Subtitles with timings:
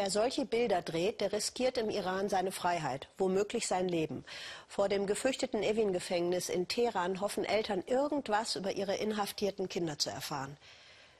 [0.00, 4.24] Wer solche Bilder dreht, der riskiert im Iran seine Freiheit, womöglich sein Leben.
[4.68, 10.56] Vor dem gefürchteten Evin-Gefängnis in Teheran hoffen Eltern, irgendwas über ihre inhaftierten Kinder zu erfahren.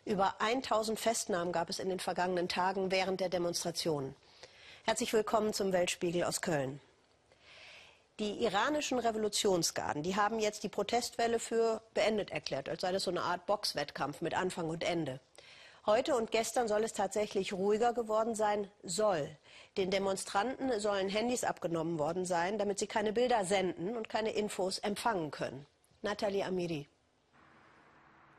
[0.05, 4.15] Über 1000 Festnahmen gab es in den vergangenen Tagen während der Demonstrationen.
[4.85, 6.79] Herzlich willkommen zum Weltspiegel aus Köln.
[8.21, 13.11] Die iranischen Revolutionsgarden, die haben jetzt die Protestwelle für beendet erklärt, als sei das so
[13.11, 15.19] eine Art Boxwettkampf mit Anfang und Ende.
[15.89, 19.27] Heute und gestern soll es tatsächlich ruhiger geworden sein, soll.
[19.79, 24.77] Den Demonstranten sollen Handys abgenommen worden sein, damit sie keine Bilder senden und keine Infos
[24.81, 25.67] empfangen können.
[26.03, 26.87] Nathalie Amiri.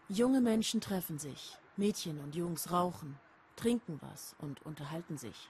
[0.09, 1.57] Junge Menschen treffen sich.
[1.75, 3.19] Mädchen und Jungs rauchen,
[3.55, 5.49] trinken was und unterhalten sich.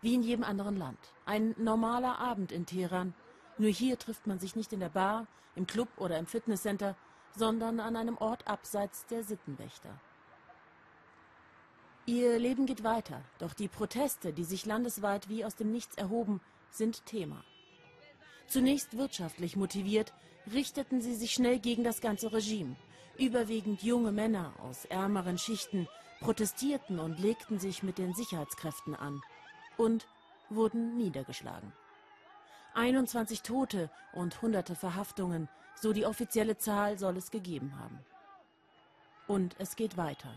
[0.00, 1.12] Wie in jedem anderen Land.
[1.26, 3.12] Ein normaler Abend in Teheran.
[3.58, 6.96] Nur hier trifft man sich nicht in der Bar, im Club oder im Fitnesscenter,
[7.36, 10.00] sondern an einem Ort abseits der Sittenwächter.
[12.08, 16.40] Ihr Leben geht weiter, doch die Proteste, die sich landesweit wie aus dem Nichts erhoben,
[16.70, 17.42] sind Thema.
[18.46, 20.12] Zunächst wirtschaftlich motiviert,
[20.52, 22.76] richteten sie sich schnell gegen das ganze Regime.
[23.18, 25.88] Überwiegend junge Männer aus ärmeren Schichten
[26.20, 29.20] protestierten und legten sich mit den Sicherheitskräften an
[29.76, 30.06] und
[30.48, 31.72] wurden niedergeschlagen.
[32.74, 37.98] 21 Tote und hunderte Verhaftungen, so die offizielle Zahl soll es gegeben haben.
[39.26, 40.30] Und es geht weiter.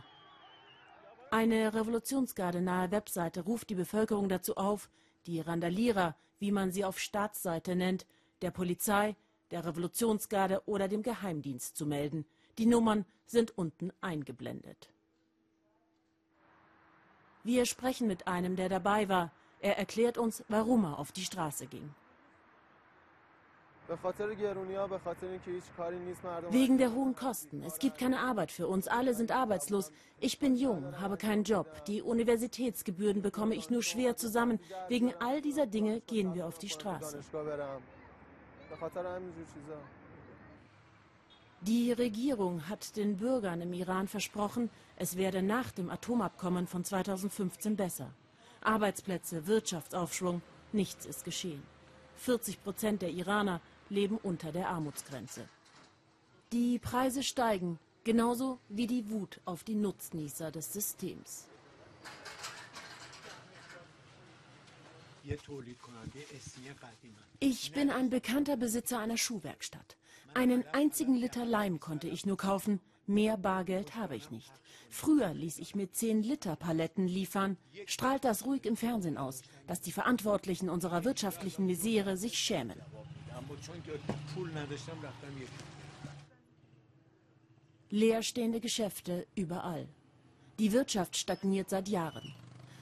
[1.31, 4.89] Eine Revolutionsgarde nahe Webseite ruft die Bevölkerung dazu auf,
[5.27, 8.07] die Randalierer, wie man sie auf Staatsseite nennt,
[8.41, 9.15] der Polizei,
[9.51, 12.25] der Revolutionsgarde oder dem Geheimdienst zu melden.
[12.57, 14.89] Die Nummern sind unten eingeblendet.
[17.43, 19.31] Wir sprechen mit einem, der dabei war.
[19.59, 21.93] Er erklärt uns, warum er auf die Straße ging.
[26.51, 27.63] Wegen der hohen Kosten.
[27.63, 28.87] Es gibt keine Arbeit für uns.
[28.87, 29.91] Alle sind arbeitslos.
[30.19, 31.85] Ich bin jung, habe keinen Job.
[31.85, 34.59] Die Universitätsgebühren bekomme ich nur schwer zusammen.
[34.89, 37.19] Wegen all dieser Dinge gehen wir auf die Straße.
[41.61, 47.75] Die Regierung hat den Bürgern im Iran versprochen, es werde nach dem Atomabkommen von 2015
[47.75, 48.11] besser.
[48.61, 50.41] Arbeitsplätze, Wirtschaftsaufschwung,
[50.71, 51.63] nichts ist geschehen.
[52.15, 55.47] 40 Prozent der Iraner leben unter der Armutsgrenze.
[56.51, 61.45] Die Preise steigen, genauso wie die Wut auf die Nutznießer des Systems.
[67.39, 69.95] Ich bin ein bekannter Besitzer einer Schuhwerkstatt.
[70.33, 74.51] Einen einzigen Liter Leim konnte ich nur kaufen, mehr Bargeld habe ich nicht.
[74.89, 77.57] Früher ließ ich mir 10 Liter Paletten liefern.
[77.85, 82.79] Strahlt das ruhig im Fernsehen aus, dass die Verantwortlichen unserer wirtschaftlichen Misere sich schämen.
[87.91, 89.87] Leerstehende Geschäfte überall.
[90.59, 92.33] Die Wirtschaft stagniert seit Jahren.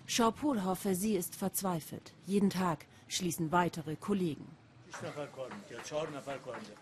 [0.05, 2.13] Schaupol hoffe, sie ist verzweifelt.
[2.25, 4.47] Jeden Tag schließen weitere Kollegen.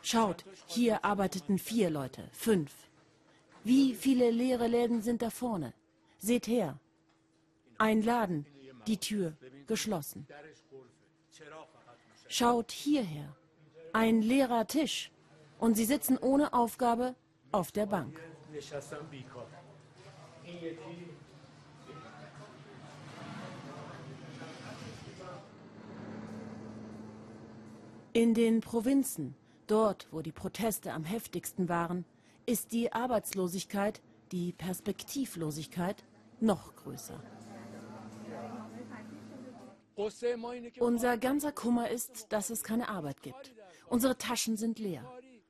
[0.02, 2.72] Schaut, hier arbeiteten vier Leute, fünf.
[3.64, 5.74] Wie viele leere Läden sind da vorne?
[6.19, 6.80] Seht her.
[7.78, 8.46] Ein Laden,
[8.88, 9.34] die Tür
[9.68, 10.28] geschlossen.
[12.28, 13.35] Schaut hierher.
[13.95, 15.09] Ein leerer Tisch.
[15.57, 17.16] Und sie sitzen ohne Aufgabe
[17.53, 18.19] auf der Bank.
[28.11, 29.34] In den Provinzen,
[29.66, 32.03] dort wo die Proteste am heftigsten waren,
[32.45, 34.01] ist die Arbeitslosigkeit,
[34.34, 36.03] die Perspektivlosigkeit
[36.41, 37.17] noch größer.
[40.79, 43.55] Unser ganzer Kummer ist, dass es keine Arbeit gibt.
[43.88, 45.03] Unsere Taschen sind leer.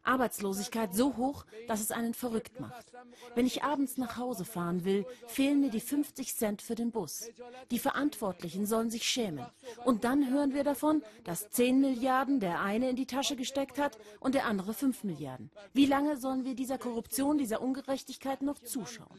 [0.06, 2.85] Arbeitslosigkeit so hoch, dass es einen verrückt macht.
[3.34, 7.29] Wenn ich abends nach Hause fahren will, fehlen mir die 50 Cent für den Bus.
[7.72, 9.46] Die Verantwortlichen sollen sich schämen.
[9.84, 13.97] Und dann hören wir davon, dass 10 Milliarden der eine in die Tasche gesteckt hat
[14.19, 15.50] und der andere 5 Milliarden.
[15.73, 19.17] Wie lange sollen wir dieser Korruption, dieser Ungerechtigkeit noch zuschauen?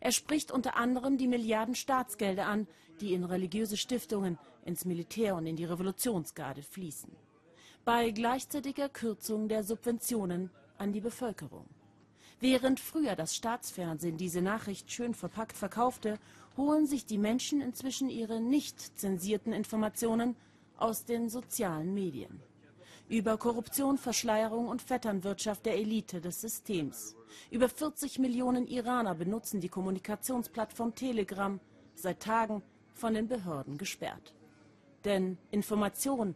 [0.00, 2.66] Er spricht unter anderem die Milliarden Staatsgelder an,
[3.00, 7.10] die in religiöse Stiftungen, ins Militär und in die Revolutionsgarde fließen.
[7.84, 11.66] Bei gleichzeitiger Kürzung der Subventionen an die Bevölkerung.
[12.40, 16.18] Während früher das Staatsfernsehen diese Nachricht schön verpackt verkaufte,
[16.56, 20.36] holen sich die Menschen inzwischen ihre nicht zensierten Informationen
[20.76, 22.40] aus den sozialen Medien.
[23.08, 27.16] Über Korruption, Verschleierung und Vetternwirtschaft der Elite des Systems.
[27.50, 31.58] Über 40 Millionen Iraner benutzen die Kommunikationsplattform Telegram,
[31.94, 32.62] seit Tagen
[32.92, 34.34] von den Behörden gesperrt.
[35.08, 36.34] Denn Information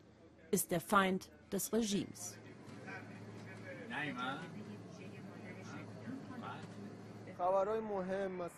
[0.51, 2.39] ist der Feind des Regimes.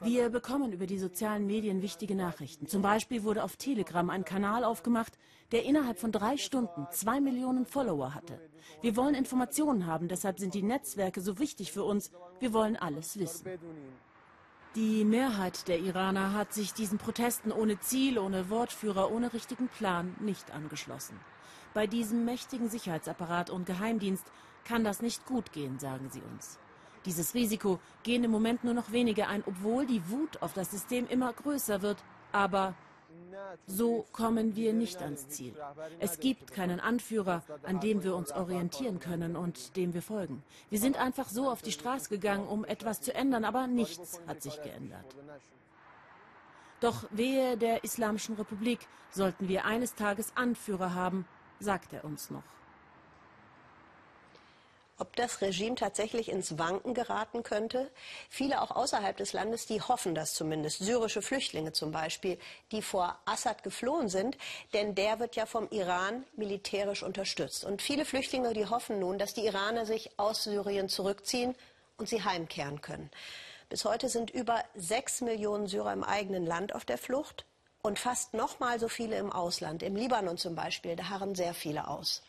[0.03, 2.69] Wir bekommen über die sozialen Medien wichtige Nachrichten.
[2.69, 5.19] Zum Beispiel wurde auf Telegram ein Kanal aufgemacht,
[5.51, 8.39] der innerhalb von drei Stunden zwei Millionen Follower hatte.
[8.83, 12.13] Wir wollen Informationen haben, deshalb sind die Netzwerke so wichtig für uns.
[12.39, 13.49] Wir wollen alles wissen.
[14.75, 20.17] Die Mehrheit der Iraner hat sich diesen Protesten ohne Ziel, ohne Wortführer, ohne richtigen Plan
[20.19, 21.21] nicht angeschlossen.
[21.75, 24.25] Bei diesem mächtigen Sicherheitsapparat und Geheimdienst
[24.65, 26.59] kann das nicht gut gehen, sagen sie uns.
[27.07, 31.07] Dieses Risiko gehen im Moment nur noch wenige ein, obwohl die Wut auf das System
[31.07, 32.03] immer größer wird.
[32.33, 32.75] Aber
[33.67, 35.55] so kommen wir nicht ans Ziel.
[35.99, 40.43] Es gibt keinen Anführer, an dem wir uns orientieren können und dem wir folgen.
[40.71, 44.43] Wir sind einfach so auf die Straße gegangen, um etwas zu ändern, aber nichts hat
[44.43, 45.07] sich geändert.
[46.81, 48.81] Doch wehe der Islamischen Republik
[49.11, 51.27] sollten wir eines Tages Anführer haben,
[51.61, 52.43] sagt er uns noch.
[54.99, 57.91] Ob das Regime tatsächlich ins Wanken geraten könnte.
[58.31, 60.79] Viele auch außerhalb des Landes, die hoffen das zumindest.
[60.79, 62.39] Syrische Flüchtlinge zum Beispiel,
[62.73, 64.37] die vor Assad geflohen sind,
[64.73, 67.65] denn der wird ja vom Iran militärisch unterstützt.
[67.65, 71.55] Und viele Flüchtlinge, die hoffen nun, dass die Iraner sich aus Syrien zurückziehen
[71.97, 73.11] und sie heimkehren können.
[73.69, 77.47] Bis heute sind über sechs Millionen Syrer im eigenen Land auf der Flucht
[77.83, 79.83] und fast noch mal so viele im Ausland.
[79.83, 82.23] Im Libanon zum Beispiel, da harren sehr viele aus.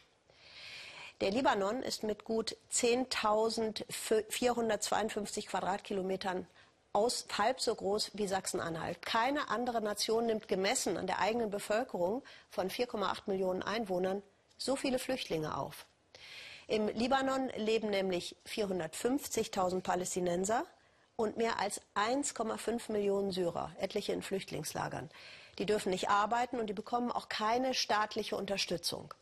[1.22, 6.46] Der Libanon ist mit gut 10.452 Quadratkilometern
[6.92, 9.02] aus, halb so groß wie Sachsen-Anhalt.
[9.02, 14.24] Keine andere Nation nimmt gemessen an der eigenen Bevölkerung von 4,8 Millionen Einwohnern
[14.58, 15.86] so viele Flüchtlinge auf.
[16.68, 20.66] Im Libanon leben nämlich 450.000 Palästinenser
[21.16, 25.10] und mehr als 1,5 Millionen Syrer, etliche in Flüchtlingslagern.
[25.60, 29.14] Die dürfen nicht arbeiten und die bekommen auch keine staatliche Unterstützung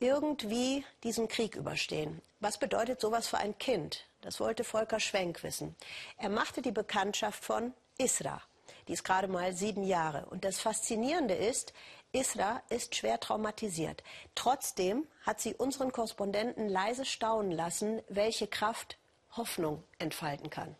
[0.00, 2.20] irgendwie diesen Krieg überstehen.
[2.40, 4.06] Was bedeutet sowas für ein Kind?
[4.20, 5.76] Das wollte Volker Schwenk wissen.
[6.16, 8.42] Er machte die Bekanntschaft von Isra.
[8.88, 10.26] Die ist gerade mal sieben Jahre.
[10.26, 11.72] Und das Faszinierende ist,
[12.12, 14.02] Isra ist schwer traumatisiert.
[14.34, 18.98] Trotzdem hat sie unseren Korrespondenten leise staunen lassen, welche Kraft
[19.32, 20.76] Hoffnung entfalten kann.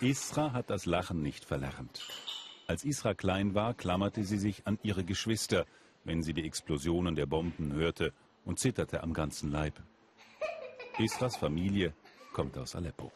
[0.00, 2.06] Isra hat das Lachen nicht verlernt.
[2.66, 5.66] Als Isra klein war, klammerte sie sich an ihre Geschwister,
[6.06, 8.12] wenn sie die Explosionen der Bomben hörte
[8.44, 9.82] und zitterte am ganzen Leib.
[10.98, 11.92] Isras Familie
[12.32, 13.12] kommt aus Aleppo.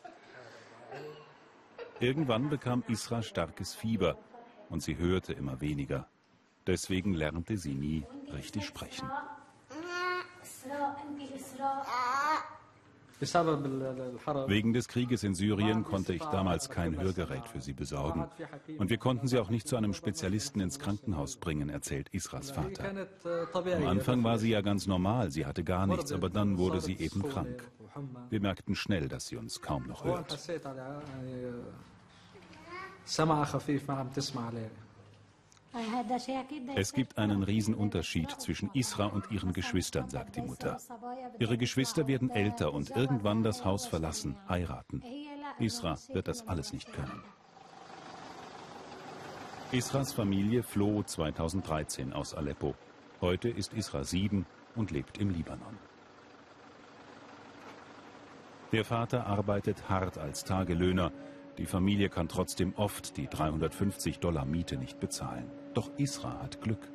[2.01, 4.19] Irgendwann bekam Isra starkes Fieber
[4.69, 6.09] und sie hörte immer weniger.
[6.67, 9.09] Deswegen lernte sie nie richtig sprechen.
[13.20, 18.26] Wegen des Krieges in Syrien konnte ich damals kein Hörgerät für sie besorgen.
[18.78, 23.06] Und wir konnten sie auch nicht zu einem Spezialisten ins Krankenhaus bringen, erzählt Isras Vater.
[23.52, 26.96] Am Anfang war sie ja ganz normal, sie hatte gar nichts, aber dann wurde sie
[26.96, 27.70] eben krank.
[28.31, 30.38] Wir merkten schnell, dass sie uns kaum noch hört.
[36.75, 40.78] Es gibt einen Riesenunterschied zwischen Isra und ihren Geschwistern, sagt die Mutter.
[41.38, 45.02] Ihre Geschwister werden älter und irgendwann das Haus verlassen, heiraten.
[45.58, 47.22] Isra wird das alles nicht können.
[49.72, 52.75] Isras Familie floh 2013 aus Aleppo.
[53.20, 55.78] Heute ist Isra sieben und lebt im Libanon.
[58.72, 61.12] Der Vater arbeitet hart als Tagelöhner.
[61.60, 65.44] Die Familie kann trotzdem oft die 350 Dollar Miete nicht bezahlen.
[65.74, 66.88] Doch Isra hat Glück.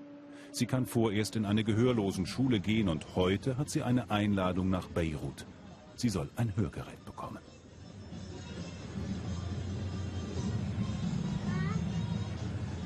[0.52, 4.88] Sie kann vorerst in eine gehörlosen Schule gehen und heute hat sie eine Einladung nach
[4.88, 5.46] Beirut.
[5.94, 7.38] Sie soll ein Hörgerät bekommen.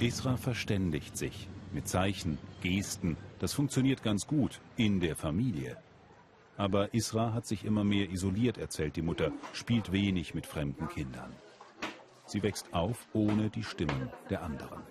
[0.02, 3.16] Isra verständigt sich mit Zeichen, Gesten.
[3.40, 5.78] Das funktioniert ganz gut in der Familie.
[6.58, 11.32] Aber Isra hat sich immer mehr isoliert, erzählt die Mutter, spielt wenig mit fremden Kindern.
[12.30, 14.84] Sie wächst auf ohne die Stimmen der anderen.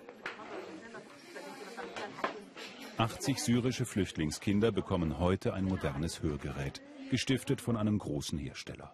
[2.97, 8.93] 80 syrische Flüchtlingskinder bekommen heute ein modernes Hörgerät, gestiftet von einem großen Hersteller.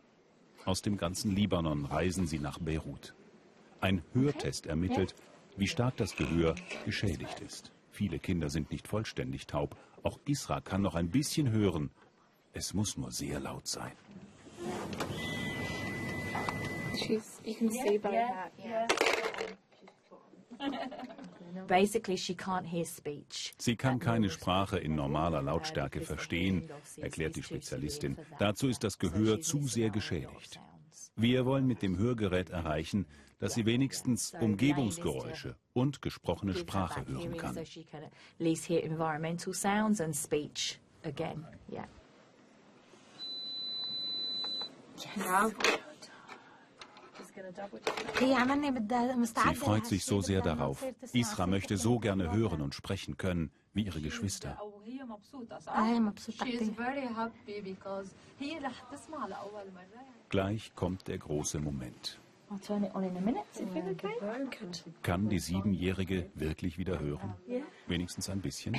[0.64, 3.16] Aus dem ganzen Libanon reisen sie nach Beirut.
[3.82, 5.16] Ein Hörtest ermittelt,
[5.58, 6.54] wie stark das Gehör
[6.86, 7.72] geschädigt ist.
[7.90, 9.76] Viele Kinder sind nicht vollständig taub.
[10.04, 11.90] Auch Isra kann noch ein bisschen hören.
[12.54, 13.94] Es muss nur sehr laut sein.
[16.98, 18.88] She's, you can see by that, yeah.
[23.58, 28.18] Sie kann keine Sprache in normaler Lautstärke verstehen, erklärt die Spezialistin.
[28.40, 30.60] Dazu ist das Gehör zu sehr geschädigt.
[31.16, 33.06] Wir wollen mit dem Hörgerät erreichen,
[33.40, 37.58] dass sie wenigstens Umgebungsgeräusche und gesprochene Sprache hören kann.
[49.50, 50.86] Sie freut sich so sehr darauf.
[51.14, 54.58] Isra möchte so gerne hören und sprechen können wie ihre Geschwister.
[60.30, 62.20] Gleich kommt der große Moment.
[65.02, 67.34] Kann die Siebenjährige wirklich wieder hören?
[67.88, 68.78] Wenigstens ein bisschen?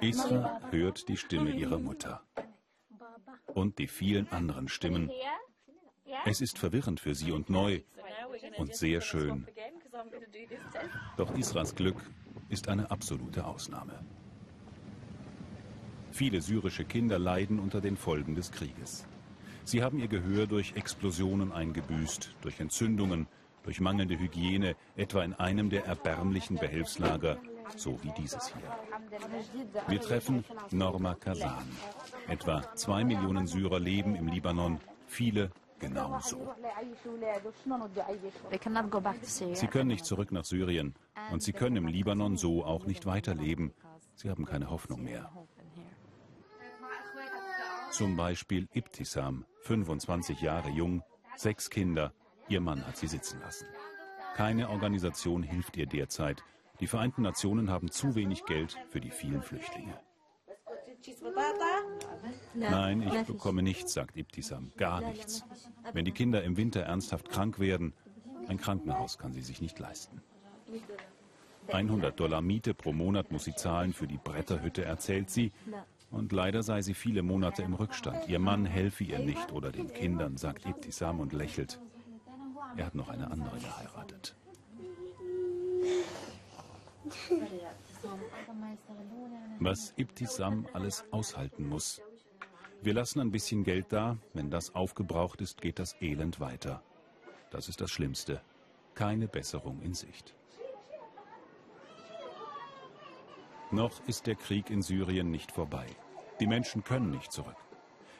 [0.00, 2.22] Isra hört die Stimme ihrer Mutter
[3.46, 5.10] und die vielen anderen Stimmen.
[6.24, 7.82] Es ist verwirrend für sie und neu
[8.56, 9.46] und sehr schön.
[11.16, 11.96] Doch Isras Glück
[12.48, 14.04] ist eine absolute Ausnahme.
[16.10, 19.06] Viele syrische Kinder leiden unter den Folgen des Krieges.
[19.64, 23.26] Sie haben ihr Gehör durch Explosionen eingebüßt, durch Entzündungen,
[23.62, 27.38] durch mangelnde Hygiene, etwa in einem der erbärmlichen Behelfslager,
[27.76, 28.76] so wie dieses hier.
[29.88, 31.68] Wir treffen Norma Kazan.
[32.28, 36.54] Etwa zwei Millionen Syrer leben im Libanon, viele genauso.
[39.52, 40.94] Sie können nicht zurück nach Syrien
[41.30, 43.72] und sie können im Libanon so auch nicht weiterleben.
[44.14, 45.30] Sie haben keine Hoffnung mehr.
[47.90, 51.02] Zum Beispiel Ibtisam, 25 Jahre jung,
[51.36, 52.12] sechs Kinder.
[52.48, 53.66] Ihr Mann hat sie sitzen lassen.
[54.34, 56.42] Keine Organisation hilft ihr derzeit.
[56.80, 59.98] Die Vereinten Nationen haben zu wenig Geld für die vielen Flüchtlinge.
[62.54, 65.44] Nein, ich bekomme nichts, sagt Ibtisam, gar nichts.
[65.92, 67.92] Wenn die Kinder im Winter ernsthaft krank werden,
[68.48, 70.22] ein Krankenhaus kann sie sich nicht leisten.
[71.68, 75.52] 100 Dollar Miete pro Monat muss sie zahlen für die Bretterhütte, erzählt sie.
[76.10, 78.28] Und leider sei sie viele Monate im Rückstand.
[78.28, 81.80] Ihr Mann helfe ihr nicht oder den Kindern, sagt Ibtisam und lächelt.
[82.76, 84.36] Er hat noch eine andere geheiratet.
[89.58, 92.00] Was Ibtisam alles aushalten muss.
[92.82, 94.18] Wir lassen ein bisschen Geld da.
[94.34, 96.82] Wenn das aufgebraucht ist, geht das Elend weiter.
[97.50, 98.40] Das ist das Schlimmste.
[98.94, 100.34] Keine Besserung in Sicht.
[103.70, 105.86] Noch ist der Krieg in Syrien nicht vorbei.
[106.40, 107.56] Die Menschen können nicht zurück.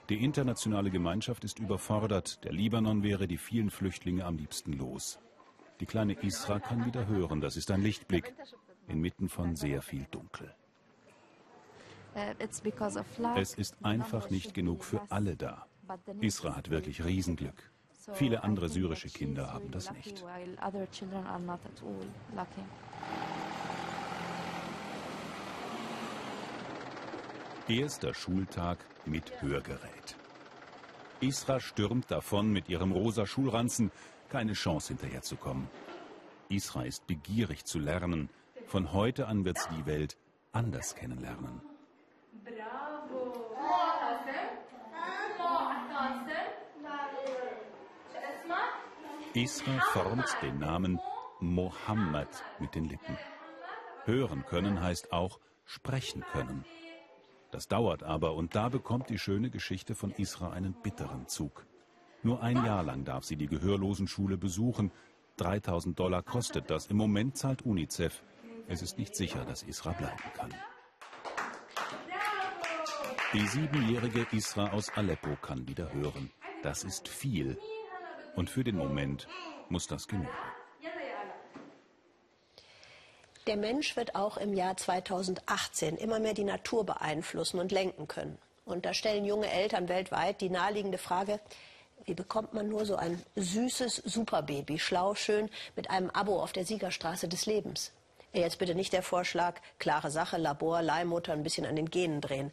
[0.09, 2.45] Die internationale Gemeinschaft ist überfordert.
[2.45, 5.19] Der Libanon wäre die vielen Flüchtlinge am liebsten los.
[5.81, 7.41] Die kleine Isra kann wieder hören.
[7.41, 8.35] Das ist ein Lichtblick
[8.89, 10.55] inmitten von sehr viel Dunkel.
[13.37, 15.67] Es ist einfach nicht genug für alle da.
[16.21, 17.71] Isra hat wirklich Riesenglück.
[18.15, 20.25] Viele andere syrische Kinder haben das nicht.
[27.69, 30.17] Erster Schultag mit Hörgerät.
[31.21, 33.93] Isra stürmt davon mit ihrem rosa Schulranzen,
[34.29, 35.69] keine Chance hinterherzukommen.
[36.49, 38.29] Isra ist begierig zu lernen.
[38.73, 40.17] Von heute an wird sie die Welt
[40.51, 41.61] anders kennenlernen.
[49.35, 50.99] Isra formt den Namen
[51.41, 52.29] Mohammed
[52.61, 53.19] mit den Lippen.
[54.07, 56.65] Hören können heißt auch sprechen können.
[57.51, 61.67] Das dauert aber und da bekommt die schöne Geschichte von Isra einen bitteren Zug.
[62.23, 64.93] Nur ein Jahr lang darf sie die Gehörlosenschule besuchen.
[65.37, 66.87] 3000 Dollar kostet das.
[66.87, 68.23] Im Moment zahlt UNICEF.
[68.69, 70.55] Es ist nicht sicher, dass Isra bleiben kann.
[73.33, 76.31] Die siebenjährige Isra aus Aleppo kann wieder hören.
[76.63, 77.59] Das ist viel.
[78.37, 79.27] Und für den Moment
[79.69, 80.29] muss das genügen.
[83.47, 88.39] Der Mensch wird auch im Jahr 2018 immer mehr die Natur beeinflussen und lenken können.
[88.65, 91.41] Und da stellen junge Eltern weltweit die naheliegende Frage,
[92.05, 96.65] wie bekommt man nur so ein süßes Superbaby, schlau, schön, mit einem Abo auf der
[96.65, 97.93] Siegerstraße des Lebens?
[98.35, 102.51] Jetzt bitte nicht der Vorschlag, klare Sache, Labor, Leihmutter, ein bisschen an den Genen drehen.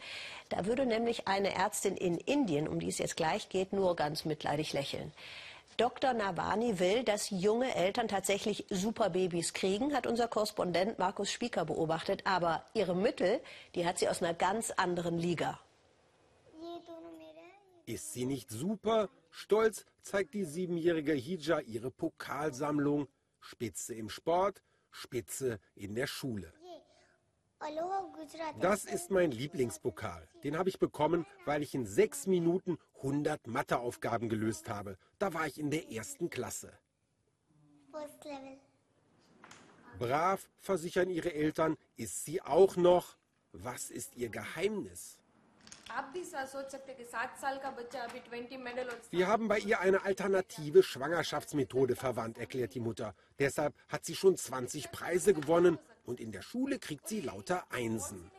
[0.49, 4.25] Da würde nämlich eine Ärztin in Indien, um die es jetzt gleich geht, nur ganz
[4.25, 5.13] mitleidig lächeln.
[5.77, 6.13] Dr.
[6.13, 12.23] Nawani will, dass junge Eltern tatsächlich Superbabys kriegen, hat unser Korrespondent Markus Spieker beobachtet.
[12.25, 13.39] Aber ihre Mittel,
[13.75, 15.61] die hat sie aus einer ganz anderen Liga.
[17.85, 19.07] Ist sie nicht super?
[19.31, 23.07] Stolz zeigt die siebenjährige Hija ihre Pokalsammlung.
[23.39, 26.53] Spitze im Sport, Spitze in der Schule.
[28.61, 30.27] Das ist mein Lieblingspokal.
[30.43, 34.97] Den habe ich bekommen, weil ich in sechs Minuten 100 Matheaufgaben gelöst habe.
[35.17, 36.71] Da war ich in der ersten Klasse.
[39.97, 43.17] Brav, versichern ihre Eltern, ist sie auch noch.
[43.51, 45.18] Was ist ihr Geheimnis?
[49.11, 53.15] Wir haben bei ihr eine alternative Schwangerschaftsmethode verwandt, erklärt die Mutter.
[53.39, 58.31] Deshalb hat sie schon 20 Preise gewonnen und in der Schule kriegt sie lauter Einsen.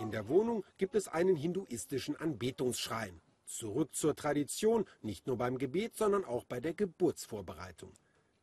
[0.00, 3.20] In der Wohnung gibt es einen hinduistischen Anbetungsschrein.
[3.46, 7.92] Zurück zur Tradition, nicht nur beim Gebet, sondern auch bei der Geburtsvorbereitung.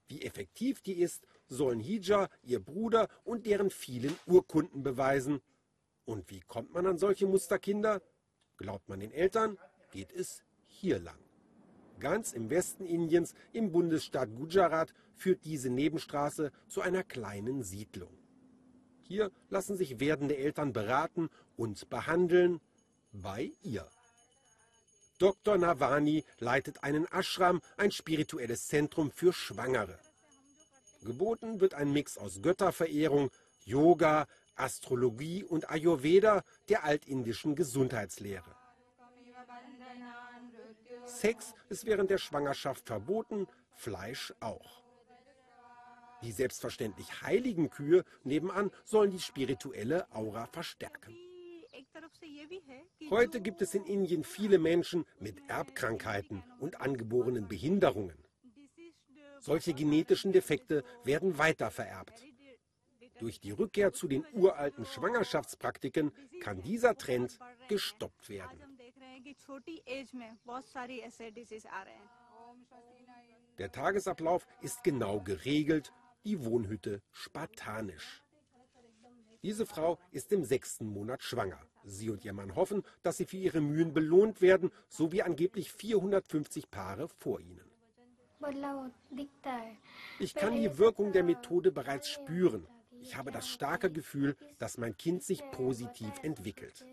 [0.08, 5.42] Wie effektiv die ist, sollen Hija, ihr Bruder und deren vielen Urkunden beweisen.
[6.06, 8.02] Und wie kommt man an solche Musterkinder?
[8.58, 9.58] Glaubt man den Eltern,
[9.92, 11.18] geht es hier lang.
[12.00, 18.16] Ganz im Westen Indiens, im Bundesstaat Gujarat, führt diese Nebenstraße zu einer kleinen Siedlung.
[19.02, 22.60] Hier lassen sich werdende Eltern beraten und behandeln
[23.12, 23.88] bei ihr.
[25.17, 25.57] Dr.
[25.57, 29.98] Navani leitet einen Ashram, ein spirituelles Zentrum für Schwangere.
[31.03, 33.31] Geboten wird ein Mix aus Götterverehrung,
[33.63, 38.55] Yoga, Astrologie und Ayurveda, der altindischen Gesundheitslehre.
[41.05, 44.84] Sex ist während der Schwangerschaft verboten, Fleisch auch.
[46.24, 51.15] Die selbstverständlich heiligen Kühe nebenan sollen die spirituelle Aura verstärken.
[53.10, 58.18] Heute gibt es in Indien viele Menschen mit Erbkrankheiten und angeborenen Behinderungen.
[59.40, 62.26] Solche genetischen Defekte werden weitervererbt.
[63.20, 68.60] Durch die Rückkehr zu den uralten Schwangerschaftspraktiken kann dieser Trend gestoppt werden.
[73.58, 75.94] Der Tagesablauf ist genau geregelt,
[76.26, 78.25] die Wohnhütte spartanisch.
[79.46, 81.60] Diese Frau ist im sechsten Monat schwanger.
[81.84, 85.72] Sie und ihr Mann hoffen, dass sie für ihre Mühen belohnt werden, so wie angeblich
[85.72, 87.70] 450 Paare vor ihnen.
[90.18, 92.68] Ich kann die Wirkung der Methode bereits spüren.
[93.00, 96.84] Ich habe das starke Gefühl, dass mein Kind sich positiv entwickelt.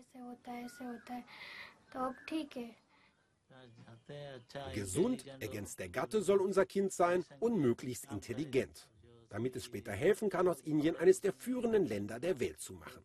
[4.75, 8.87] Gesund, ergänzt der Gatte, soll unser Kind sein und möglichst intelligent
[9.33, 13.01] damit es später helfen kann, aus Indien eines der führenden Länder der Welt zu machen.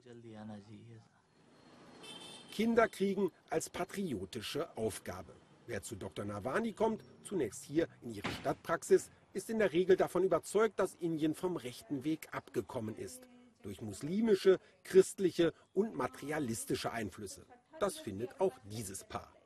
[2.52, 5.32] Kinder kriegen als patriotische Aufgabe.
[5.66, 6.26] Wer zu Dr.
[6.26, 11.34] Navani kommt, zunächst hier in ihre Stadtpraxis, ist in der Regel davon überzeugt, dass Indien
[11.34, 13.26] vom rechten Weg abgekommen ist.
[13.62, 17.46] Durch muslimische, christliche und materialistische Einflüsse.
[17.80, 19.37] Das findet auch dieses Paar.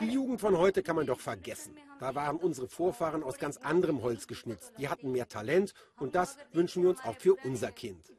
[0.00, 1.76] Die Jugend von heute kann man doch vergessen.
[2.00, 4.72] Da waren unsere Vorfahren aus ganz anderem Holz geschnitzt.
[4.78, 8.12] Die hatten mehr Talent und das wünschen wir uns auch für unser Kind.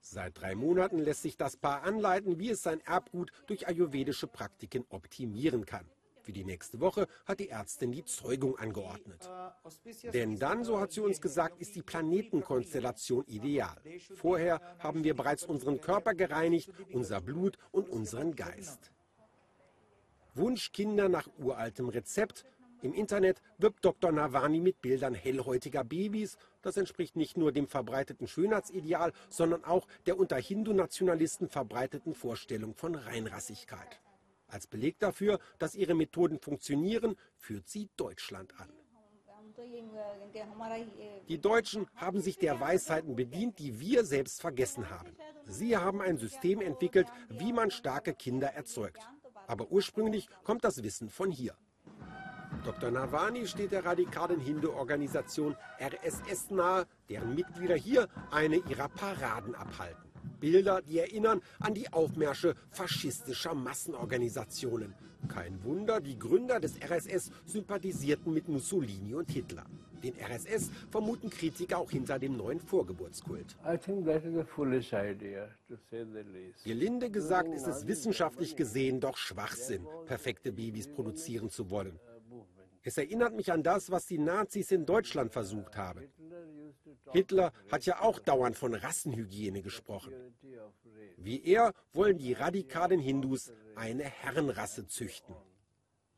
[0.00, 4.84] Seit drei Monaten lässt sich das Paar anleiten, wie es sein Erbgut durch ayurvedische Praktiken
[4.88, 5.86] optimieren kann.
[6.22, 9.28] Für die nächste Woche hat die Ärztin die Zeugung angeordnet.
[10.12, 13.76] Denn dann, so hat sie uns gesagt, ist die Planetenkonstellation ideal.
[14.14, 18.90] Vorher haben wir bereits unseren Körper gereinigt, unser Blut und unseren Geist.
[20.34, 22.44] Wunschkinder nach uraltem Rezept.
[22.82, 24.10] Im Internet wirbt Dr.
[24.10, 26.38] Navani mit Bildern hellhäutiger Babys.
[26.62, 32.94] Das entspricht nicht nur dem verbreiteten Schönheitsideal, sondern auch der unter Hindu-Nationalisten verbreiteten Vorstellung von
[32.94, 34.00] Reinrassigkeit.
[34.48, 38.68] Als Beleg dafür, dass ihre Methoden funktionieren, führt sie Deutschland an.
[41.28, 45.14] Die Deutschen haben sich der Weisheiten bedient, die wir selbst vergessen haben.
[45.44, 49.00] Sie haben ein System entwickelt, wie man starke Kinder erzeugt.
[49.50, 51.56] Aber ursprünglich kommt das Wissen von hier.
[52.64, 52.92] Dr.
[52.92, 60.08] Navani steht der radikalen Hindu-Organisation RSS nahe, deren Mitglieder hier eine ihrer Paraden abhalten.
[60.38, 64.94] Bilder, die erinnern an die Aufmärsche faschistischer Massenorganisationen.
[65.26, 69.64] Kein Wunder, die Gründer des RSS sympathisierten mit Mussolini und Hitler.
[70.02, 73.56] Den RSS vermuten Kritiker auch hinter dem neuen Vorgeburtskult.
[76.64, 81.98] Gelinde gesagt ist es wissenschaftlich gesehen doch Schwachsinn, perfekte Babys produzieren zu wollen.
[82.82, 86.08] Es erinnert mich an das, was die Nazis in Deutschland versucht haben.
[87.12, 90.14] Hitler hat ja auch dauernd von Rassenhygiene gesprochen.
[91.16, 95.34] Wie er wollen die radikalen Hindus eine Herrenrasse züchten.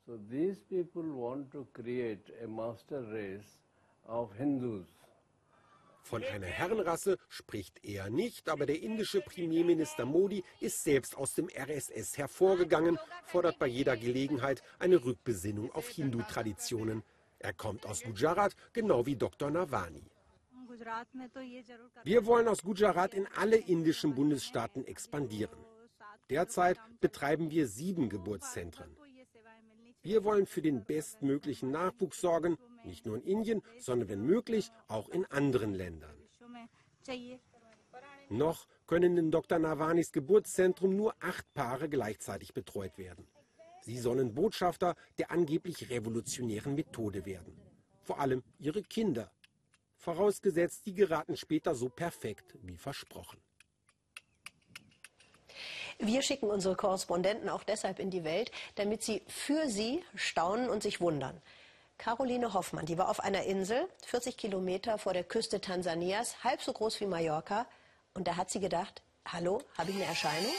[0.04, 3.61] So these people want to create a master race
[4.06, 4.86] of Hindus.
[6.02, 11.48] Von einer Herrenrasse spricht er nicht, aber der indische Premierminister Modi ist selbst aus dem
[11.48, 17.02] RSS hervorgegangen, fordert bei jeder Gelegenheit eine Rückbesinnung auf Hindu-Traditionen.
[17.38, 19.50] Er kommt aus Gujarat, genau wie Dr.
[19.50, 20.04] Navani.
[22.04, 25.58] Wir wollen aus Gujarat in alle indischen Bundesstaaten expandieren.
[26.30, 28.96] Derzeit betreiben wir sieben Geburtszentren.
[30.02, 35.08] Wir wollen für den bestmöglichen Nachwuchs sorgen, nicht nur in Indien, sondern wenn möglich auch
[35.08, 36.16] in anderen Ländern.
[38.28, 39.58] Noch können in Dr.
[39.58, 43.26] Navanis Geburtszentrum nur acht Paare gleichzeitig betreut werden.
[43.82, 47.56] Sie sollen Botschafter der angeblich revolutionären Methode werden.
[48.02, 49.30] vor allem ihre Kinder.
[49.96, 53.40] Vorausgesetzt, die geraten später so perfekt wie versprochen.
[55.98, 60.82] Wir schicken unsere Korrespondenten auch deshalb in die Welt, damit sie für sie staunen und
[60.82, 61.40] sich wundern.
[61.98, 66.72] Caroline Hoffmann, die war auf einer Insel, 40 Kilometer vor der Küste Tansanias, halb so
[66.72, 67.66] groß wie Mallorca.
[68.14, 70.52] Und da hat sie gedacht, hallo, habe ich eine Erscheinung?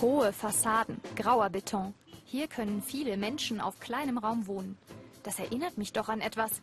[0.00, 1.94] Hohe Fassaden, grauer Beton.
[2.24, 4.78] Hier können viele Menschen auf kleinem Raum wohnen.
[5.22, 6.60] Das erinnert mich doch an etwas.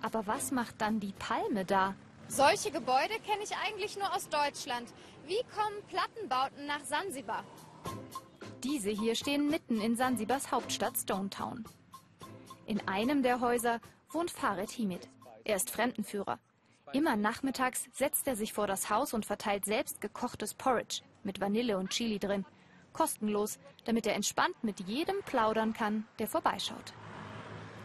[0.00, 1.94] Aber was macht dann die Palme da?
[2.28, 4.88] Solche Gebäude kenne ich eigentlich nur aus Deutschland.
[5.26, 7.44] Wie kommen Plattenbauten nach Sansibar?
[8.62, 11.64] Diese hier stehen mitten in Sansibars Hauptstadt Stonetown.
[12.66, 15.08] In einem der Häuser wohnt Farid Himid.
[15.44, 16.38] Er ist Fremdenführer.
[16.92, 21.78] Immer nachmittags setzt er sich vor das Haus und verteilt selbst gekochtes Porridge mit Vanille
[21.78, 22.44] und Chili drin.
[22.92, 26.92] Kostenlos, damit er entspannt mit jedem plaudern kann, der vorbeischaut.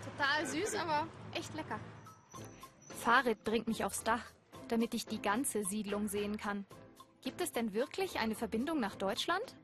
[0.03, 1.79] Total süß, aber echt lecker.
[2.99, 4.23] Farid bringt mich aufs Dach
[4.67, 6.65] damit ich die ganze Siedlung sehen kann.
[7.21, 9.55] Gibt es denn wirklich eine Verbindung nach Deutschland?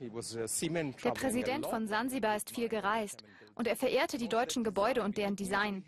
[0.00, 3.22] Der Präsident von Sansibar ist viel gereist
[3.54, 5.84] und er verehrte die deutschen Gebäude und deren Design.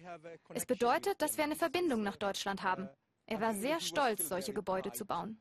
[0.52, 2.90] Es bedeutet, dass wir eine Verbindung nach Deutschland haben.
[3.26, 5.38] Er war sehr stolz, solche Gebäude zu bauen.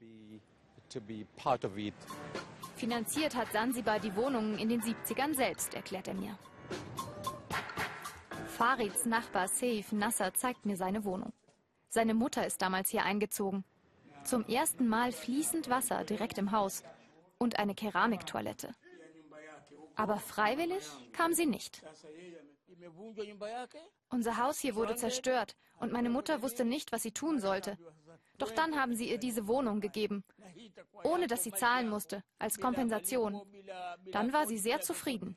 [2.78, 6.40] Finanziert hat Sansibar die Wohnungen in den 70ern selbst, erklärt er mir.
[8.48, 11.34] Farids Nachbar Seif Nasser zeigt mir seine Wohnung.
[11.90, 13.66] Seine Mutter ist damals hier eingezogen.
[14.24, 16.84] Zum ersten Mal fließend Wasser direkt im Haus
[17.42, 18.76] und eine Keramiktoilette.
[19.96, 21.84] Aber freiwillig kam sie nicht.
[24.10, 27.78] Unser Haus hier wurde zerstört und meine Mutter wusste nicht, was sie tun sollte.
[28.38, 30.24] Doch dann haben sie ihr diese Wohnung gegeben,
[31.04, 33.42] ohne dass sie zahlen musste, als Kompensation.
[34.12, 35.36] Dann war sie sehr zufrieden.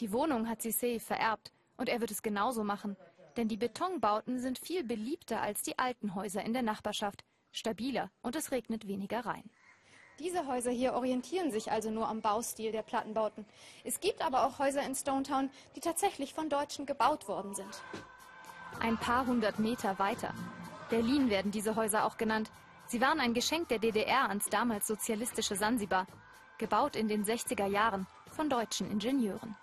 [0.00, 2.96] Die Wohnung hat Safe vererbt und er wird es genauso machen.
[3.36, 8.36] Denn die Betonbauten sind viel beliebter als die alten Häuser in der Nachbarschaft, stabiler und
[8.36, 9.50] es regnet weniger rein.
[10.18, 13.44] Diese Häuser hier orientieren sich also nur am Baustil der Plattenbauten.
[13.84, 17.82] Es gibt aber auch Häuser in Stonetown, die tatsächlich von Deutschen gebaut worden sind.
[18.80, 20.34] Ein paar hundert Meter weiter.
[20.88, 22.50] Berlin werden diese Häuser auch genannt.
[22.86, 26.06] Sie waren ein Geschenk der DDR ans damals sozialistische Sansibar,
[26.58, 29.56] gebaut in den 60er Jahren von deutschen Ingenieuren.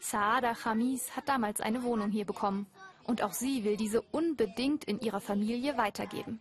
[0.00, 2.66] Saada Khamis hat damals eine Wohnung hier bekommen.
[3.04, 6.40] Und auch sie will diese unbedingt in ihrer Familie weitergeben.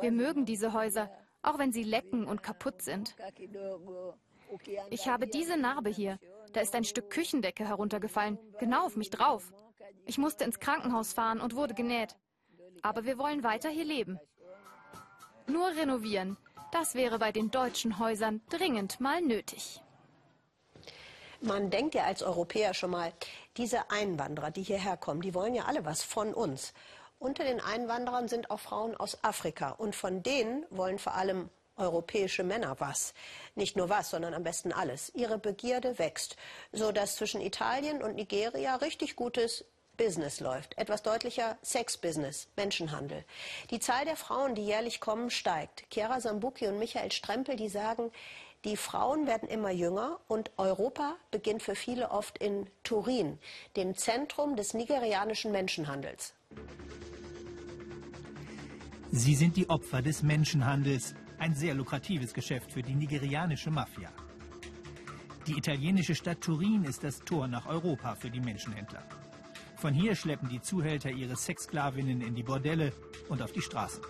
[0.00, 1.10] Wir mögen diese Häuser,
[1.42, 3.16] auch wenn sie lecken und kaputt sind.
[4.90, 6.18] Ich habe diese Narbe hier.
[6.52, 9.52] Da ist ein Stück Küchendecke heruntergefallen, genau auf mich drauf.
[10.06, 12.16] Ich musste ins Krankenhaus fahren und wurde genäht.
[12.82, 14.18] Aber wir wollen weiter hier leben.
[15.46, 16.36] Nur renovieren,
[16.72, 19.82] das wäre bei den deutschen Häusern dringend mal nötig.
[21.40, 23.12] Man denkt ja als Europäer schon mal,
[23.56, 26.74] diese Einwanderer, die hierher kommen, die wollen ja alle was von uns.
[27.20, 29.72] Unter den Einwanderern sind auch Frauen aus Afrika.
[29.72, 33.12] Und von denen wollen vor allem europäische Männer was.
[33.54, 35.12] Nicht nur was, sondern am besten alles.
[35.14, 36.36] Ihre Begierde wächst,
[36.72, 39.66] sodass zwischen Italien und Nigeria richtig gutes
[39.98, 40.78] Business läuft.
[40.78, 43.22] Etwas deutlicher Sex-Business, Menschenhandel.
[43.70, 45.84] Die Zahl der Frauen, die jährlich kommen, steigt.
[45.92, 48.10] Chiara Sambuki und Michael Strempel, die sagen,
[48.64, 53.38] die Frauen werden immer jünger und Europa beginnt für viele oft in Turin,
[53.76, 56.32] dem Zentrum des nigerianischen Menschenhandels.
[59.12, 64.12] Sie sind die Opfer des Menschenhandels, ein sehr lukratives Geschäft für die nigerianische Mafia.
[65.48, 69.02] Die italienische Stadt Turin ist das Tor nach Europa für die Menschenhändler.
[69.74, 72.92] Von hier schleppen die Zuhälter ihre Sexsklavinnen in die Bordelle
[73.28, 74.00] und auf die Straßen.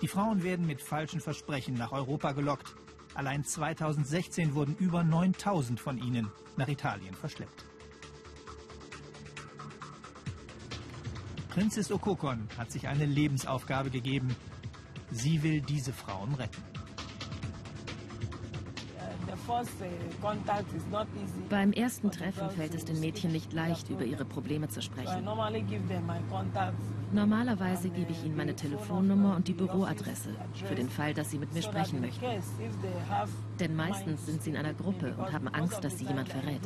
[0.00, 2.76] Die Frauen werden mit falschen Versprechen nach Europa gelockt.
[3.14, 7.64] Allein 2016 wurden über 9000 von ihnen nach Italien verschleppt.
[11.54, 14.34] Prinzess Okokon hat sich eine Lebensaufgabe gegeben.
[15.12, 16.62] Sie will diese Frauen retten.
[21.48, 25.24] Beim ersten Treffen fällt es den Mädchen nicht leicht, über ihre Probleme zu sprechen.
[27.12, 31.54] Normalerweise gebe ich ihnen meine Telefonnummer und die Büroadresse, für den Fall, dass sie mit
[31.54, 32.26] mir sprechen möchten.
[33.60, 36.62] Denn meistens sind sie in einer Gruppe und haben Angst, dass sie jemand verrät.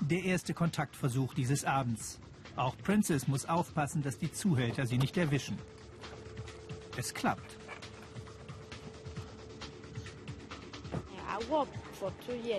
[0.00, 2.20] Der erste Kontaktversuch dieses Abends.
[2.56, 5.58] Auch Princess muss aufpassen, dass die Zuhälter sie nicht erwischen.
[6.96, 7.58] Es klappt.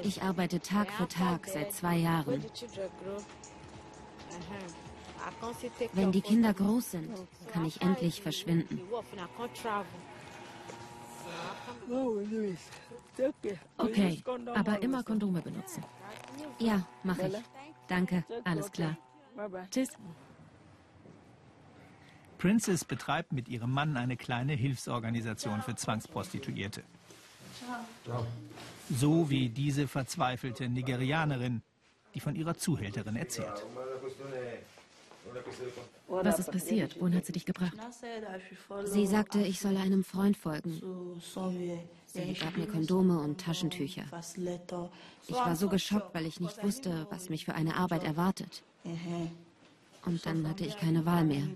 [0.04, 2.44] Ich arbeite Tag für Tag seit zwei Jahren.
[5.94, 7.10] Wenn die Kinder groß sind,
[7.52, 8.82] kann ich endlich verschwinden.
[13.78, 15.84] Okay, aber immer Kondome benutzen.
[16.60, 17.36] Ja, mache ich.
[17.88, 18.98] Danke, alles klar.
[19.70, 19.90] Tschüss.
[22.38, 26.84] Princess betreibt mit ihrem Mann eine kleine Hilfsorganisation für Zwangsprostituierte.
[28.90, 31.62] So wie diese verzweifelte Nigerianerin,
[32.14, 33.66] die von ihrer Zuhälterin erzählt.
[36.08, 37.00] Was ist passiert?
[37.00, 37.74] Wohin hat sie dich gebracht?
[38.86, 40.82] Sie sagte, ich solle einem Freund folgen.
[42.06, 44.04] Sie gab mir Kondome und Taschentücher.
[45.28, 48.64] Ich war so geschockt, weil ich nicht wusste, was mich für eine Arbeit erwartet.
[50.06, 51.48] Und dann hatte ich keine Wahl mehr.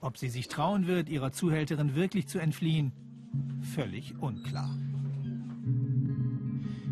[0.00, 2.92] Ob sie sich trauen wird, ihrer Zuhälterin wirklich zu entfliehen,
[3.74, 4.70] völlig unklar.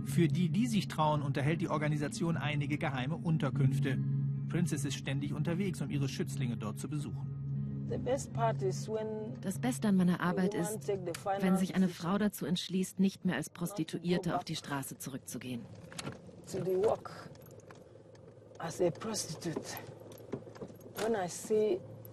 [0.05, 3.99] Für die, die sich trauen, unterhält die Organisation einige geheime Unterkünfte.
[4.49, 7.35] Princess ist ständig unterwegs, um ihre Schützlinge dort zu besuchen.
[9.43, 10.88] Das Beste an meiner Arbeit ist,
[11.40, 15.61] wenn sich eine Frau dazu entschließt, nicht mehr als Prostituierte auf die Straße zurückzugehen.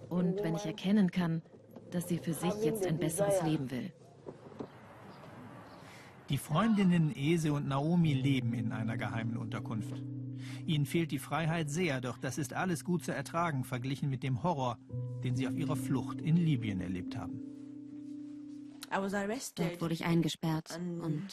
[0.08, 1.42] Und wenn ich erkennen kann,
[1.90, 3.92] dass sie für sich jetzt ein besseres Leben will.
[6.32, 10.02] Die Freundinnen Ese und Naomi leben in einer geheimen Unterkunft.
[10.64, 14.42] Ihnen fehlt die Freiheit sehr, doch das ist alles gut zu ertragen, verglichen mit dem
[14.42, 14.78] Horror,
[15.22, 17.38] den sie auf ihrer Flucht in Libyen erlebt haben.
[18.90, 21.28] Dort wurde ich eingesperrt und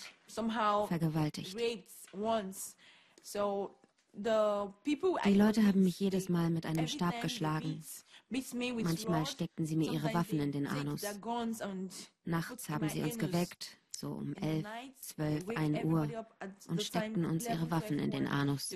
[0.89, 1.57] vergewaltigt.
[5.25, 7.81] Die Leute haben mich jedes Mal mit einem Stab geschlagen.
[8.29, 11.03] Manchmal steckten sie mir ihre Waffen in den Anus.
[12.25, 14.65] Nachts haben sie uns geweckt, so um 11,
[15.01, 16.25] 12, 1 Uhr
[16.67, 18.73] und steckten uns ihre Waffen in den Anus.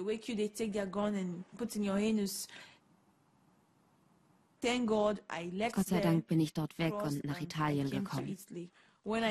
[5.74, 8.38] Gott sei Dank bin ich dort weg und nach Italien gekommen.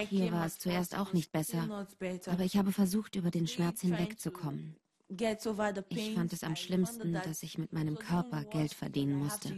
[0.08, 1.86] Hier war es zuerst auch nicht besser,
[2.26, 4.76] aber ich habe versucht, über den Schmerz hinwegzukommen.
[5.88, 9.54] Ich fand es am schlimmsten, dass ich mit meinem Körper Geld verdienen musste.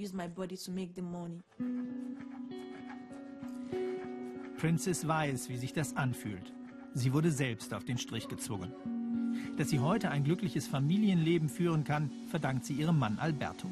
[4.64, 6.54] Princess weiß, wie sich das anfühlt.
[6.94, 8.72] Sie wurde selbst auf den Strich gezwungen.
[9.58, 13.68] Dass sie heute ein glückliches Familienleben führen kann, verdankt sie ihrem Mann Alberto.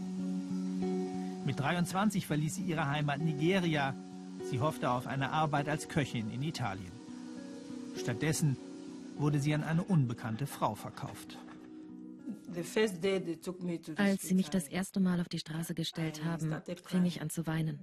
[1.46, 3.94] Mit 23 verließ sie ihre Heimat Nigeria.
[4.50, 6.92] Sie hoffte auf eine Arbeit als Köchin in Italien.
[7.96, 8.58] Stattdessen
[9.16, 11.38] wurde sie an eine unbekannte Frau verkauft.
[13.96, 17.46] Als sie mich das erste Mal auf die Straße gestellt haben, fing ich an zu
[17.46, 17.78] weinen.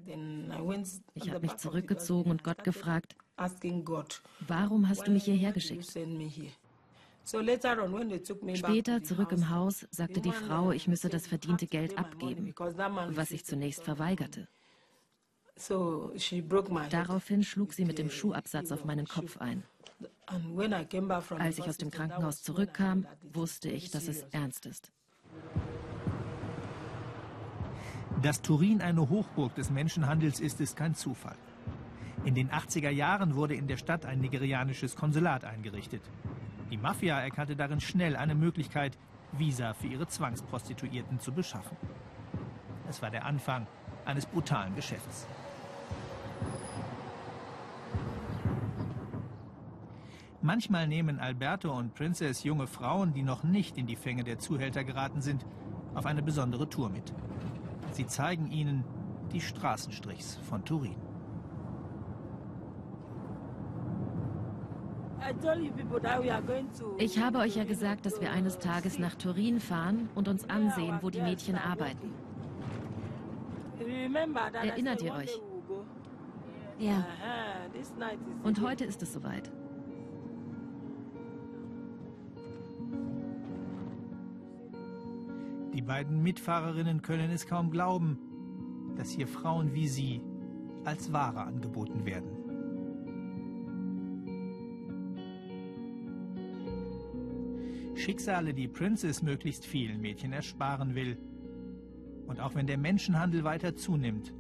[1.14, 3.16] Ich habe mich zurückgezogen und Gott gefragt,
[4.48, 5.98] warum hast du mich hierher geschickt?
[8.56, 12.54] Später, zurück im Haus, sagte die Frau, ich müsse das verdiente Geld abgeben,
[13.10, 14.48] was ich zunächst verweigerte.
[16.90, 19.64] Daraufhin schlug sie mit dem Schuhabsatz auf meinen Kopf ein.
[21.38, 24.92] Als ich aus dem Krankenhaus zurückkam, wusste ich, dass es ernst ist.
[28.22, 31.38] Dass Turin eine Hochburg des Menschenhandels ist, ist kein Zufall.
[32.26, 36.02] In den 80er Jahren wurde in der Stadt ein nigerianisches Konsulat eingerichtet.
[36.70, 38.98] Die Mafia erkannte darin schnell eine Möglichkeit,
[39.32, 41.78] Visa für ihre Zwangsprostituierten zu beschaffen.
[42.90, 43.68] Es war der Anfang
[44.06, 45.28] eines brutalen Geschäfts.
[50.42, 54.86] Manchmal nehmen Alberto und Princess junge Frauen, die noch nicht in die Fänge der Zuhälter
[54.86, 55.46] geraten sind,
[55.96, 57.14] auf eine besondere Tour mit.
[57.92, 58.86] Sie zeigen ihnen
[59.34, 60.96] die Straßenstrichs von Turin.
[66.98, 71.00] Ich habe euch ja gesagt, dass wir eines Tages nach Turin fahren und uns ansehen,
[71.02, 72.14] wo die Mädchen arbeiten.
[74.54, 75.42] Erinnert ihr euch?
[76.80, 77.06] Ja.
[78.44, 79.52] Und heute ist es soweit.
[85.80, 88.20] Die beiden Mitfahrerinnen können es kaum glauben,
[88.98, 90.20] dass hier Frauen wie sie
[90.84, 92.32] als Ware angeboten werden.
[97.96, 101.18] Schicksale, die Princess möglichst vielen Mädchen ersparen will.
[102.28, 104.34] Und auch wenn der Menschenhandel weiter zunimmt,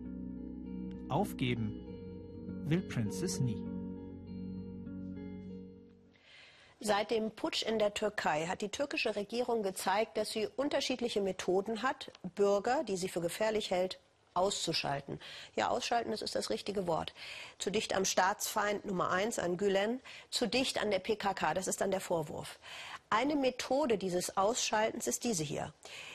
[1.08, 1.72] aufgeben
[2.66, 3.64] will Princess nie.
[6.82, 11.84] Seit dem Putsch in der Türkei hat die türkische Regierung gezeigt, dass sie unterschiedliche Methoden
[11.84, 14.00] hat, Bürger, die sie für gefährlich hält,
[14.34, 15.20] auszuschalten.
[15.56, 17.14] Ja, ausschalten, das ist das richtige Wort.
[17.58, 21.82] Zu dicht am Staatsfeind Nummer eins, an Gülen, zu dicht an der PKK, das ist
[21.82, 22.60] dann der Vorwurf.
[23.10, 25.74] Eine Methode dieses Ausschaltens ist diese hier.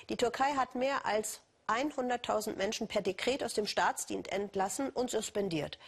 [0.08, 5.78] Die Türkei hat mehr als 100.000 Menschen per Dekret aus dem Staatsdienst entlassen und suspendiert.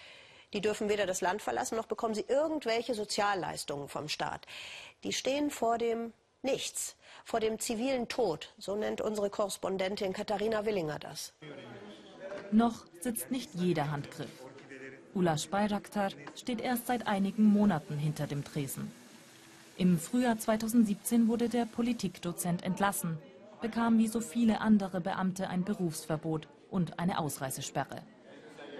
[0.56, 4.46] Die dürfen weder das Land verlassen, noch bekommen sie irgendwelche Sozialleistungen vom Staat.
[5.04, 8.54] Die stehen vor dem Nichts, vor dem zivilen Tod.
[8.56, 11.34] So nennt unsere Korrespondentin Katharina Willinger das.
[12.52, 14.30] Noch sitzt nicht jeder Handgriff.
[15.12, 18.90] Ulas Bayraktar steht erst seit einigen Monaten hinter dem Tresen.
[19.76, 23.18] Im Frühjahr 2017 wurde der Politikdozent entlassen,
[23.60, 28.00] bekam wie so viele andere Beamte ein Berufsverbot und eine Ausreisesperre.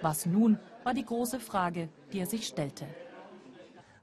[0.01, 2.87] Was nun, war die große Frage, die er sich stellte.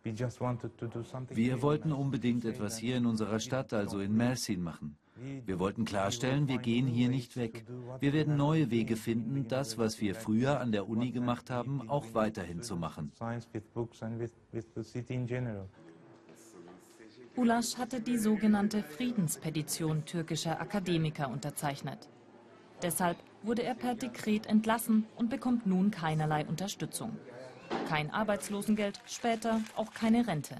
[0.03, 4.97] Wir wollten unbedingt etwas hier in unserer Stadt, also in Mersin, machen.
[5.45, 7.63] Wir wollten klarstellen, wir gehen hier nicht weg.
[8.01, 12.13] Wir werden neue Wege finden, das, was wir früher an der Uni gemacht haben, auch
[12.13, 13.13] weiterhin zu machen.
[17.37, 22.09] Ulasch hatte die sogenannte Friedenspetition türkischer Akademiker unterzeichnet.
[22.81, 27.17] Deshalb wurde er per Dekret entlassen und bekommt nun keinerlei Unterstützung.
[27.87, 30.57] Kein Arbeitslosengeld, später auch keine Rente.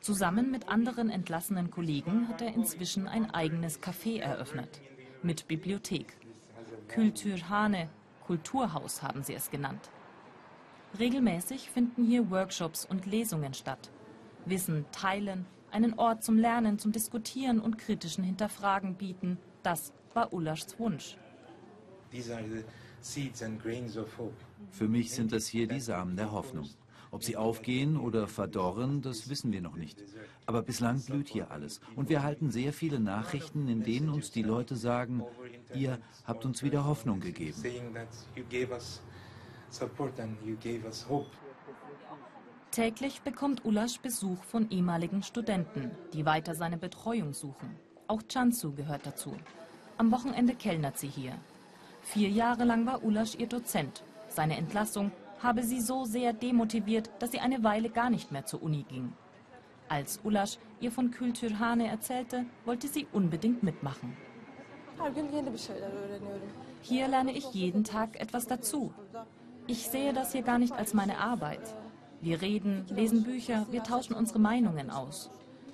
[0.00, 4.80] Zusammen mit anderen entlassenen Kollegen hat er inzwischen ein eigenes Café eröffnet.
[5.22, 6.16] Mit Bibliothek.
[6.94, 7.90] Kulturhane,
[8.26, 9.90] Kulturhaus haben sie es genannt.
[10.98, 13.90] Regelmäßig finden hier Workshops und Lesungen statt.
[14.46, 20.78] Wissen teilen, einen Ort zum Lernen, zum Diskutieren und kritischen Hinterfragen bieten, das war Ullers
[20.78, 21.16] Wunsch.
[24.70, 26.68] Für mich sind das hier die Samen der Hoffnung.
[27.10, 30.04] Ob sie aufgehen oder verdorren, das wissen wir noch nicht.
[30.46, 31.80] Aber bislang blüht hier alles.
[31.96, 35.22] Und wir erhalten sehr viele Nachrichten, in denen uns die Leute sagen,
[35.74, 37.62] ihr habt uns wieder Hoffnung gegeben.
[42.70, 47.76] Täglich bekommt Ulasch Besuch von ehemaligen Studenten, die weiter seine Betreuung suchen.
[48.06, 49.34] Auch Chansu gehört dazu.
[49.98, 51.32] Am Wochenende kellnert sie hier.
[52.02, 54.04] Vier Jahre lang war Ulasch ihr Dozent.
[54.28, 55.10] Seine Entlassung
[55.42, 59.12] habe sie so sehr demotiviert, dass sie eine Weile gar nicht mehr zur Uni ging.
[59.88, 64.16] Als Ulasch ihr von Kültürhane erzählte, wollte sie unbedingt mitmachen.
[66.82, 68.92] Hier lerne ich jeden Tag etwas dazu.
[69.66, 71.74] Ich sehe das hier gar nicht als meine Arbeit.
[72.20, 75.30] Wir reden, lesen Bücher, wir tauschen unsere Meinungen aus.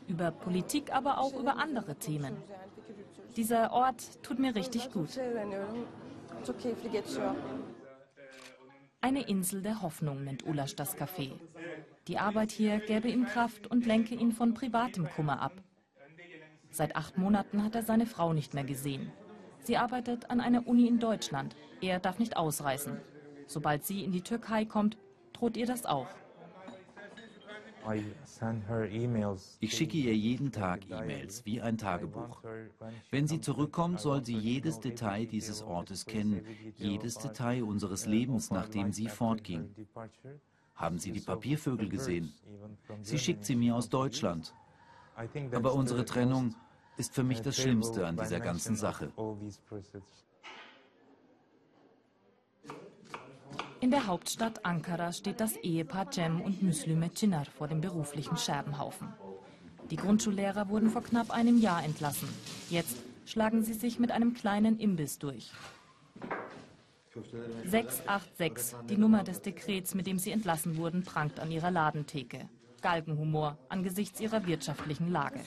[0.07, 2.37] Über Politik, aber auch über andere Themen.
[3.37, 5.19] Dieser Ort tut mir richtig gut.
[9.01, 11.33] Eine Insel der Hoffnung nennt Ulasch das Café.
[12.09, 15.53] Die Arbeit hier gäbe ihm Kraft und lenke ihn von privatem Kummer ab.
[16.71, 19.13] Seit acht Monaten hat er seine Frau nicht mehr gesehen.
[19.61, 21.57] Sie arbeitet an einer Uni in Deutschland.
[21.81, 23.01] Er darf nicht ausreisen.
[23.47, 24.97] Sobald sie in die Türkei kommt,
[25.33, 26.09] droht ihr das auch.
[29.61, 32.43] Ich schicke ihr jeden Tag E-Mails wie ein Tagebuch.
[33.11, 38.93] Wenn sie zurückkommt, soll sie jedes Detail dieses Ortes kennen, jedes Detail unseres Lebens, nachdem
[38.93, 39.75] sie fortging.
[40.75, 42.33] Haben Sie die Papiervögel gesehen?
[43.03, 44.55] Sie schickt sie mir aus Deutschland.
[45.53, 46.55] Aber unsere Trennung
[46.97, 49.13] ist für mich das Schlimmste an dieser ganzen Sache.
[53.85, 59.13] In der Hauptstadt Ankara steht das Ehepaar Cem und Müslüme Çınar vor dem beruflichen Scherbenhaufen.
[59.91, 62.27] Die Grundschullehrer wurden vor knapp einem Jahr entlassen.
[62.71, 65.53] Jetzt schlagen sie sich mit einem kleinen Imbiss durch.
[67.67, 72.49] 686, die Nummer des Dekrets, mit dem sie entlassen wurden, prangt an ihrer Ladentheke.
[72.81, 75.41] Galgenhumor angesichts ihrer wirtschaftlichen Lage.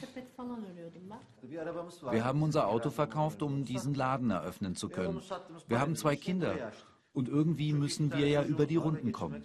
[2.11, 5.23] Wir haben unser Auto verkauft, um diesen Laden eröffnen zu können.
[5.67, 6.71] Wir haben zwei Kinder.
[7.17, 9.43] Und irgendwie müssen wir ja über die Runden kommen.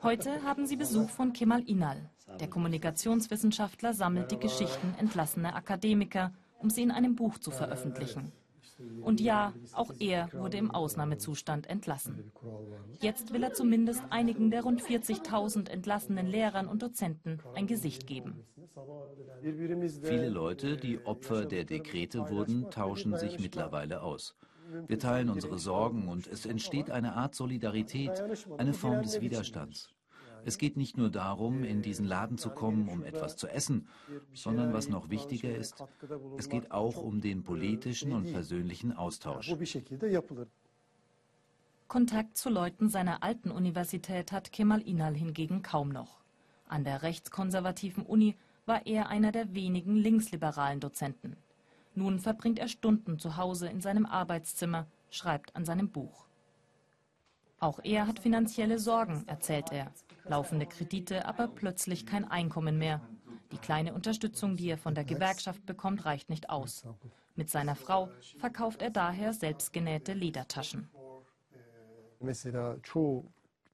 [0.00, 2.08] Heute haben Sie Besuch von Kemal Inal.
[2.38, 8.30] Der Kommunikationswissenschaftler sammelt die Geschichten entlassener Akademiker, um sie in einem Buch zu veröffentlichen.
[9.02, 12.30] Und ja, auch er wurde im Ausnahmezustand entlassen.
[13.00, 18.44] Jetzt will er zumindest einigen der rund 40.000 entlassenen Lehrern und Dozenten ein Gesicht geben.
[20.02, 24.36] Viele Leute, die Opfer der Dekrete wurden, tauschen sich mittlerweile aus.
[24.86, 28.22] Wir teilen unsere Sorgen und es entsteht eine Art Solidarität,
[28.58, 29.90] eine Form des Widerstands.
[30.44, 33.88] Es geht nicht nur darum, in diesen Laden zu kommen, um etwas zu essen,
[34.32, 35.84] sondern was noch wichtiger ist,
[36.38, 39.52] es geht auch um den politischen und persönlichen Austausch.
[41.88, 46.20] Kontakt zu Leuten seiner alten Universität hat Kemal Inal hingegen kaum noch.
[46.68, 48.36] An der rechtskonservativen Uni
[48.66, 51.36] war er einer der wenigen linksliberalen Dozenten.
[51.96, 56.26] Nun verbringt er Stunden zu Hause in seinem Arbeitszimmer, schreibt an seinem Buch.
[57.58, 59.90] Auch er hat finanzielle Sorgen, erzählt er.
[60.24, 63.00] Laufende Kredite, aber plötzlich kein Einkommen mehr.
[63.50, 66.84] Die kleine Unterstützung, die er von der Gewerkschaft bekommt, reicht nicht aus.
[67.34, 70.90] Mit seiner Frau verkauft er daher selbstgenähte Ledertaschen.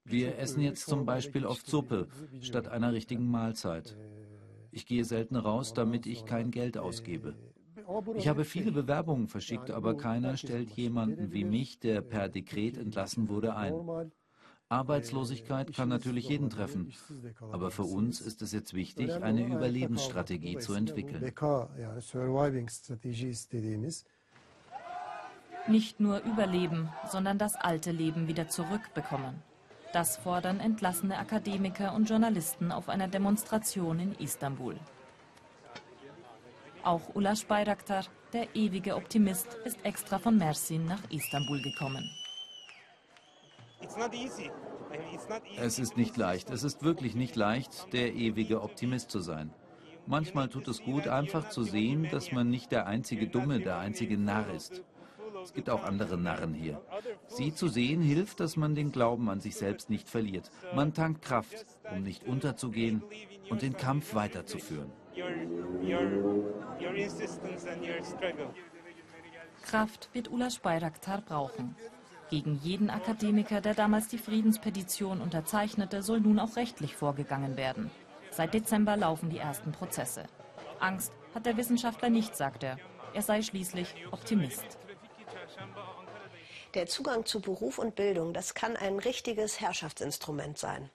[0.04, 2.06] Wir essen jetzt zum Beispiel oft Suppe
[2.40, 3.96] statt einer richtigen Mahlzeit.
[4.70, 7.34] Ich gehe selten raus, damit ich kein Geld ausgebe.
[8.16, 13.28] Ich habe viele Bewerbungen verschickt, aber keiner stellt jemanden wie mich, der per Dekret entlassen
[13.28, 13.74] wurde, ein.
[14.68, 16.92] Arbeitslosigkeit kann natürlich jeden treffen,
[17.52, 21.30] aber für uns ist es jetzt wichtig, eine Überlebensstrategie zu entwickeln.
[25.68, 29.42] Nicht nur überleben, sondern das alte Leben wieder zurückbekommen.
[29.92, 34.76] Das fordern entlassene Akademiker und Journalisten auf einer Demonstration in Istanbul.
[36.84, 42.10] Auch Ulaş Bayraktar, der ewige Optimist, ist extra von Mersin nach Istanbul gekommen.
[45.58, 49.52] Es ist nicht leicht, es ist wirklich nicht leicht, der ewige Optimist zu sein.
[50.06, 54.18] Manchmal tut es gut, einfach zu sehen, dass man nicht der einzige Dumme, der einzige
[54.18, 54.82] Narr ist.
[55.44, 56.80] Es gibt auch andere Narren hier.
[57.28, 60.50] Sie zu sehen hilft, dass man den Glauben an sich selbst nicht verliert.
[60.74, 63.02] Man tankt Kraft, um nicht unterzugehen
[63.50, 64.90] und den Kampf weiterzuführen.
[69.62, 71.76] Kraft wird Ulas Bayraktar brauchen.
[72.30, 77.90] Gegen jeden Akademiker, der damals die Friedenspetition unterzeichnete, soll nun auch rechtlich vorgegangen werden.
[78.30, 80.24] Seit Dezember laufen die ersten Prozesse.
[80.80, 82.78] Angst hat der Wissenschaftler nicht, sagt er.
[83.14, 84.78] Er sei schließlich Optimist.
[86.74, 90.88] Der Zugang zu Beruf und Bildung, das kann ein richtiges Herrschaftsinstrument sein.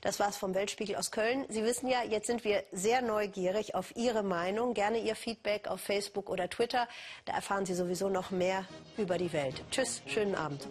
[0.00, 1.46] Das war's vom Weltspiegel aus Köln.
[1.48, 4.74] Sie wissen ja, jetzt sind wir sehr neugierig auf Ihre Meinung.
[4.74, 6.88] Gerne Ihr Feedback auf Facebook oder Twitter.
[7.26, 8.64] Da erfahren Sie sowieso noch mehr
[8.96, 9.62] über die Welt.
[9.70, 10.66] Tschüss, schönen Abend.